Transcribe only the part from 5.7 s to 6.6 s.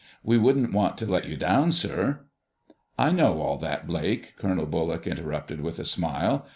a smile.